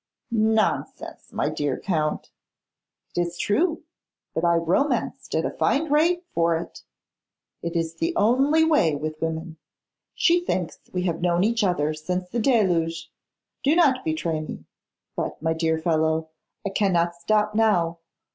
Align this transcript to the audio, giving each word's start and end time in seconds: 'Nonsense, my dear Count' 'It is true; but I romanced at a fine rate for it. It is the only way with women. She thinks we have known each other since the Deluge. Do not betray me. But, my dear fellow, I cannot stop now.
'Nonsense, 0.31 1.31
my 1.31 1.47
dear 1.49 1.79
Count' 1.79 2.31
'It 3.15 3.21
is 3.21 3.37
true; 3.37 3.83
but 4.33 4.43
I 4.43 4.55
romanced 4.55 5.35
at 5.35 5.45
a 5.45 5.51
fine 5.51 5.91
rate 5.91 6.23
for 6.33 6.57
it. 6.57 6.81
It 7.61 7.75
is 7.75 7.93
the 7.93 8.15
only 8.15 8.63
way 8.63 8.95
with 8.95 9.21
women. 9.21 9.57
She 10.15 10.43
thinks 10.43 10.79
we 10.91 11.03
have 11.03 11.21
known 11.21 11.43
each 11.43 11.63
other 11.63 11.93
since 11.93 12.27
the 12.29 12.39
Deluge. 12.39 13.11
Do 13.63 13.75
not 13.75 14.03
betray 14.03 14.39
me. 14.39 14.65
But, 15.15 15.39
my 15.39 15.53
dear 15.53 15.77
fellow, 15.77 16.29
I 16.65 16.69
cannot 16.71 17.13
stop 17.13 17.53
now. 17.53 17.99